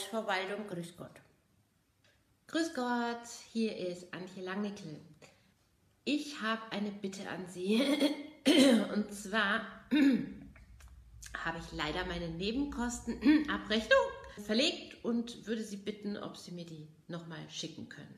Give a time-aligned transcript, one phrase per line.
[0.00, 1.10] Hausverwaltung, grüß Gott.
[2.46, 3.20] Grüß Gott,
[3.52, 4.98] hier ist Antje Langnickel.
[6.04, 7.82] Ich habe eine Bitte an Sie.
[8.94, 9.60] Und zwar
[11.44, 13.98] habe ich leider meine Nebenkostenabrechnung
[14.46, 18.14] verlegt und würde Sie bitten, ob Sie mir die nochmal schicken können.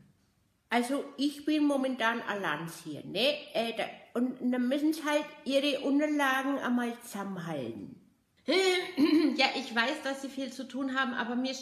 [0.68, 3.34] Also ich bin momentan allein hier, ne?
[3.54, 3.72] Äh,
[4.14, 8.00] und dann müssen Sie halt Ihre Unterlagen einmal zusammenhalten.
[9.36, 11.52] Ja, ich weiß, dass Sie viel zu tun haben, aber mir,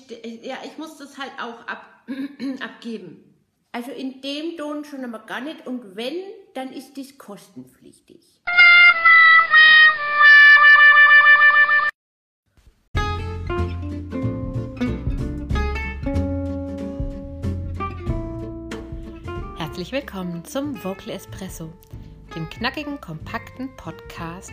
[0.42, 2.04] ja, ich muss das halt auch ab,
[2.60, 3.24] abgeben.
[3.72, 6.16] Also in dem Ton schon einmal gar nicht und wenn,
[6.54, 8.20] dann ist dies kostenpflichtig.
[19.58, 21.72] Herzlich willkommen zum Vocal Espresso,
[22.34, 24.52] dem knackigen, kompakten Podcast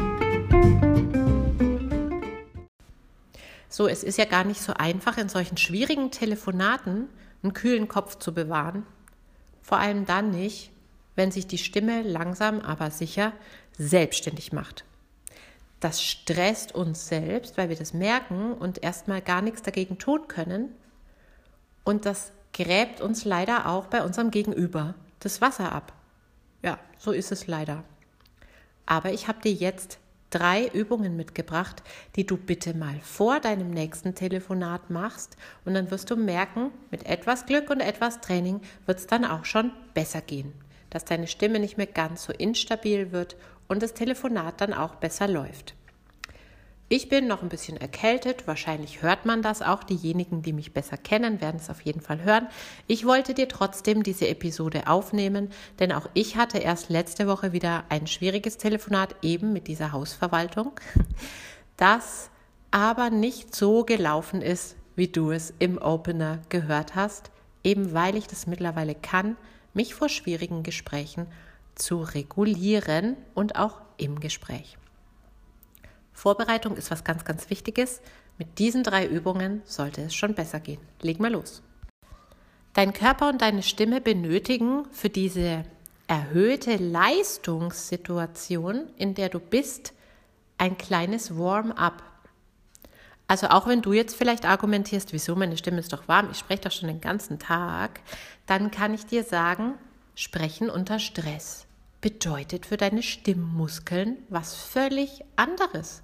[3.81, 7.09] So, es ist ja gar nicht so einfach, in solchen schwierigen Telefonaten
[7.41, 8.85] einen kühlen Kopf zu bewahren.
[9.63, 10.69] Vor allem dann nicht,
[11.15, 13.33] wenn sich die Stimme langsam aber sicher
[13.79, 14.85] selbstständig macht.
[15.79, 20.75] Das stresst uns selbst, weil wir das merken und erstmal gar nichts dagegen tun können.
[21.83, 25.91] Und das gräbt uns leider auch bei unserem Gegenüber das Wasser ab.
[26.61, 27.83] Ja, so ist es leider.
[28.85, 29.97] Aber ich habe dir jetzt
[30.31, 31.83] drei Übungen mitgebracht,
[32.15, 37.05] die du bitte mal vor deinem nächsten Telefonat machst und dann wirst du merken, mit
[37.05, 40.53] etwas Glück und etwas Training wird es dann auch schon besser gehen,
[40.89, 43.35] dass deine Stimme nicht mehr ganz so instabil wird
[43.67, 45.75] und das Telefonat dann auch besser läuft.
[46.93, 49.85] Ich bin noch ein bisschen erkältet, wahrscheinlich hört man das auch.
[49.85, 52.49] Diejenigen, die mich besser kennen, werden es auf jeden Fall hören.
[52.85, 57.85] Ich wollte dir trotzdem diese Episode aufnehmen, denn auch ich hatte erst letzte Woche wieder
[57.87, 60.73] ein schwieriges Telefonat eben mit dieser Hausverwaltung,
[61.77, 62.29] das
[62.71, 67.31] aber nicht so gelaufen ist, wie du es im Opener gehört hast,
[67.63, 69.37] eben weil ich das mittlerweile kann,
[69.73, 71.27] mich vor schwierigen Gesprächen
[71.73, 74.77] zu regulieren und auch im Gespräch.
[76.13, 78.01] Vorbereitung ist was ganz, ganz Wichtiges.
[78.37, 80.81] Mit diesen drei Übungen sollte es schon besser gehen.
[81.01, 81.63] Leg mal los.
[82.73, 85.63] Dein Körper und deine Stimme benötigen für diese
[86.07, 89.93] erhöhte Leistungssituation, in der du bist,
[90.57, 92.03] ein kleines Warm-up.
[93.27, 96.61] Also auch wenn du jetzt vielleicht argumentierst, wieso meine Stimme ist doch warm, ich spreche
[96.63, 98.01] doch schon den ganzen Tag,
[98.45, 99.75] dann kann ich dir sagen,
[100.15, 101.65] sprechen unter Stress
[102.01, 106.01] bedeutet für deine Stimmmuskeln was völlig anderes.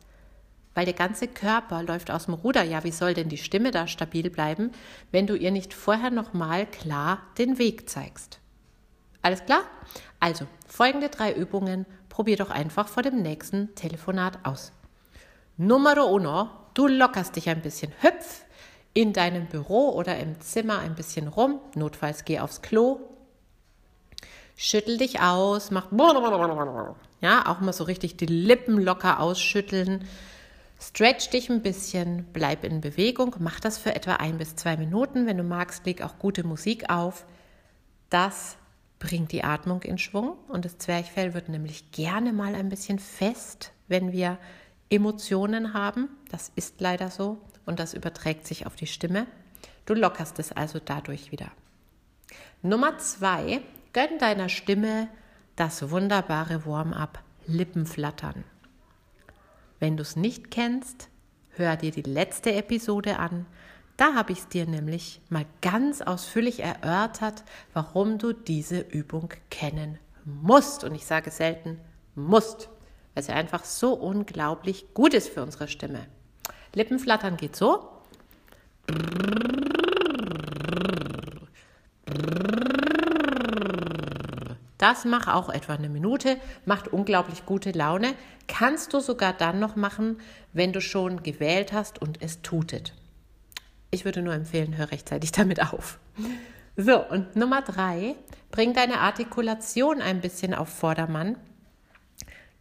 [0.76, 2.64] Weil der ganze Körper läuft aus dem Ruder.
[2.64, 4.72] Ja, wie soll denn die Stimme da stabil bleiben,
[5.12, 8.40] wenn du ihr nicht vorher nochmal klar den Weg zeigst?
[9.24, 9.64] Alles klar?
[10.20, 14.72] Also, folgende drei Übungen probier doch einfach vor dem nächsten Telefonat aus.
[15.58, 17.92] Numero uno, du lockerst dich ein bisschen.
[18.02, 18.46] Hüpf
[18.94, 21.60] in deinem Büro oder im Zimmer ein bisschen rum.
[21.74, 23.00] Notfalls geh aufs Klo,
[24.58, 25.92] schüttel dich aus, mach
[27.22, 30.06] ja, auch mal so richtig die Lippen locker ausschütteln.
[30.80, 35.26] Stretch dich ein bisschen, bleib in Bewegung, mach das für etwa ein bis zwei Minuten.
[35.26, 37.26] Wenn du magst, leg auch gute Musik auf.
[38.10, 38.58] Das
[39.00, 43.72] bringt die Atmung in Schwung und das Zwerchfell wird nämlich gerne mal ein bisschen fest,
[43.88, 44.38] wenn wir
[44.90, 46.10] Emotionen haben.
[46.32, 49.28] Das ist leider so und das überträgt sich auf die Stimme.
[49.86, 51.52] Du lockerst es also dadurch wieder.
[52.62, 53.62] Nummer zwei,
[53.94, 55.08] Gönn deiner Stimme
[55.56, 58.44] das wunderbare Warm-up Lippenflattern.
[59.80, 61.10] Wenn du es nicht kennst,
[61.52, 63.46] hör dir die letzte Episode an.
[63.96, 67.44] Da habe ich es dir nämlich mal ganz ausführlich erörtert,
[67.74, 70.84] warum du diese Übung kennen musst.
[70.84, 71.80] Und ich sage selten
[72.16, 72.70] musst,
[73.14, 76.06] weil sie einfach so unglaublich gut ist für unsere Stimme.
[76.74, 77.90] Lippenflattern geht so.
[84.78, 88.14] Das mach auch etwa eine Minute, macht unglaublich gute Laune.
[88.48, 90.20] Kannst du sogar dann noch machen,
[90.54, 92.94] wenn du schon gewählt hast und es tutet.
[93.90, 96.00] Ich würde nur empfehlen, hör rechtzeitig damit auf.
[96.76, 98.16] So, und Nummer drei,
[98.52, 101.38] bring deine Artikulation ein bisschen auf Vordermann.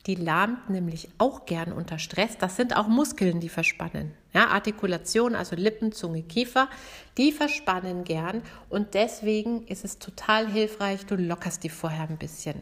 [0.06, 2.38] Die lahmt nämlich auch gern unter Stress.
[2.38, 4.14] Das sind auch Muskeln, die verspannen.
[4.36, 6.68] Ja, Artikulation, also Lippen, Zunge, Kiefer,
[7.16, 12.60] die verspannen gern und deswegen ist es total hilfreich, du lockerst die vorher ein bisschen.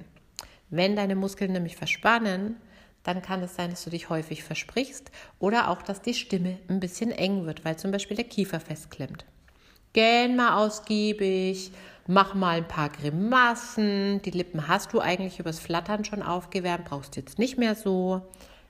[0.71, 2.59] Wenn deine Muskeln nämlich verspannen,
[3.03, 5.11] dann kann es sein, dass du dich häufig versprichst
[5.41, 9.25] oder auch, dass die Stimme ein bisschen eng wird, weil zum Beispiel der Kiefer festklemmt.
[9.95, 11.73] Gähn mal ausgiebig,
[12.07, 14.23] mach mal ein paar Grimassen.
[14.23, 18.23] Die Lippen hast du eigentlich übers Flattern schon aufgewärmt, brauchst jetzt nicht mehr so.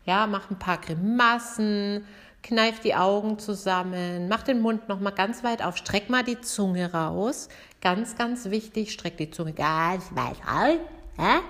[0.07, 2.07] Ja, mach ein paar Grimassen,
[2.45, 6.41] kneif die Augen zusammen, mach den Mund noch mal ganz weit auf, streck mal die
[6.41, 7.49] Zunge raus.
[7.81, 10.79] Ganz, ganz wichtig, streck die Zunge ganz weit raus.
[11.19, 11.41] Ja?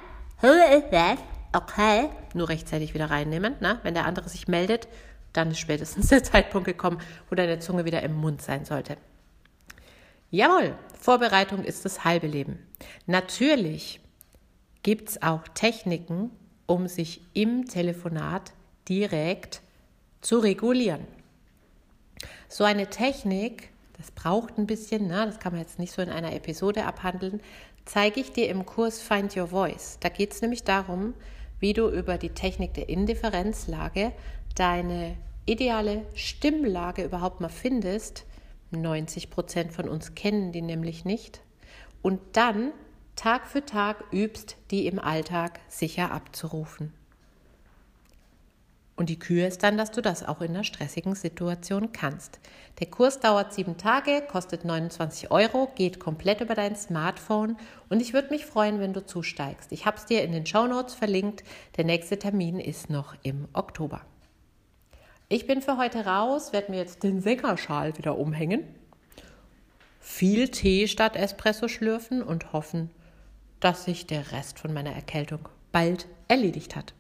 [0.41, 1.19] Who is that?
[1.53, 2.09] Okay.
[2.33, 3.57] Nur rechtzeitig wieder reinnehmen.
[3.61, 3.79] Ne?
[3.83, 4.89] Wenn der andere sich meldet,
[5.33, 8.97] dann ist spätestens der Zeitpunkt gekommen, wo deine Zunge wieder im Mund sein sollte.
[10.31, 12.59] Jawohl, Vorbereitung ist das halbe Leben.
[13.07, 14.01] Natürlich
[14.83, 16.31] gibt es auch Techniken,
[16.67, 18.53] um sich im Telefonat
[18.89, 19.61] direkt
[20.25, 21.07] zu regulieren.
[22.49, 25.27] So eine Technik, das braucht ein bisschen, ne?
[25.27, 27.41] das kann man jetzt nicht so in einer Episode abhandeln,
[27.85, 29.99] zeige ich dir im Kurs Find Your Voice.
[30.01, 31.15] Da geht es nämlich darum,
[31.61, 34.13] wie du über die Technik der Indifferenzlage
[34.55, 35.17] deine
[35.47, 38.25] ideale Stimmlage überhaupt mal findest,
[38.71, 41.43] 90 Prozent von uns kennen die nämlich nicht.
[42.03, 42.73] Und dann
[43.15, 46.93] Tag für Tag übst, die im Alltag sicher abzurufen.
[48.97, 52.39] Und die Kür ist dann, dass du das auch in einer stressigen Situation kannst.
[52.79, 57.57] Der Kurs dauert sieben Tage, kostet 29 Euro, geht komplett über dein Smartphone
[57.89, 59.73] und ich würde mich freuen, wenn du zusteigst.
[59.73, 61.43] Ich habe es dir in den Show Notes verlinkt.
[61.77, 64.01] Der nächste Termin ist noch im Oktober.
[65.29, 68.63] Ich bin für heute raus, werde mir jetzt den Sängerschal wieder umhängen,
[69.99, 72.91] viel Tee statt Espresso schlürfen und hoffen,
[73.59, 76.95] dass sich der Rest von meiner Erkältung bald erledigt hat.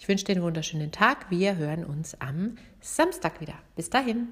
[0.00, 1.30] Ich wünsche dir einen wunderschönen Tag.
[1.30, 3.52] Wir hören uns am Samstag wieder.
[3.76, 4.28] Bis dahin.